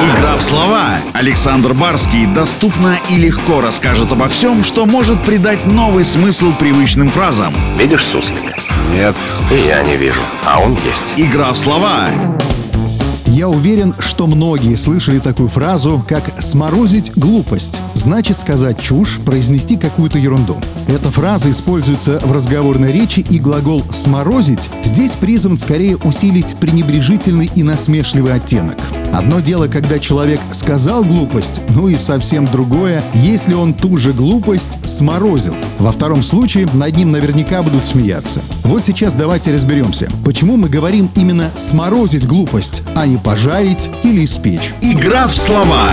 [0.00, 0.98] Игра в слова.
[1.12, 7.54] Александр Барский доступно и легко расскажет обо всем, что может придать новый смысл привычным фразам.
[7.78, 8.54] Видишь суслика?
[8.92, 9.16] Нет.
[9.50, 10.20] И я не вижу.
[10.46, 11.06] А он есть.
[11.16, 12.10] Игра в слова.
[13.26, 17.80] Я уверен, что многие слышали такую фразу, как «сморозить глупость».
[17.94, 20.56] Значит сказать чушь, произнести какую-то ерунду.
[20.86, 27.64] Эта фраза используется в разговорной речи, и глагол «сморозить» здесь призван скорее усилить пренебрежительный и
[27.64, 28.78] насмешливый оттенок.
[29.14, 34.76] Одно дело, когда человек сказал глупость, ну и совсем другое, если он ту же глупость
[34.84, 35.54] сморозил.
[35.78, 38.40] Во втором случае над ним наверняка будут смеяться.
[38.64, 44.74] Вот сейчас давайте разберемся, почему мы говорим именно «сморозить глупость», а не «пожарить» или «испечь».
[44.80, 45.92] Игра в слова.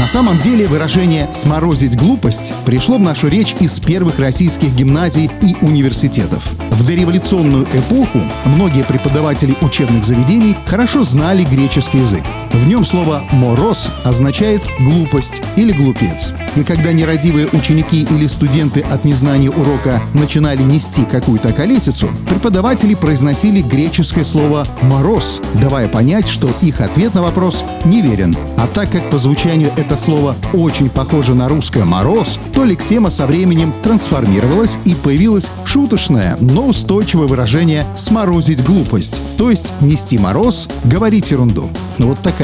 [0.00, 5.56] На самом деле выражение «сморозить глупость» пришло в нашу речь из первых российских гимназий и
[5.60, 6.42] университетов.
[6.72, 12.23] В дореволюционную эпоху многие преподаватели учебных заведений хорошо знали греческий язык.
[12.24, 12.43] Thank you.
[12.54, 16.32] В нем слово «мороз» означает «глупость» или «глупец».
[16.54, 23.60] И когда нерадивые ученики или студенты от незнания урока начинали нести какую-то колесицу, преподаватели произносили
[23.60, 28.36] греческое слово «мороз», давая понять, что их ответ на вопрос неверен.
[28.56, 33.26] А так как по звучанию это слово очень похоже на русское «мороз», то лексема со
[33.26, 41.32] временем трансформировалась и появилось шуточное, но устойчивое выражение «сморозить глупость», то есть нести мороз, говорить
[41.32, 41.68] ерунду.
[41.98, 42.43] Вот такая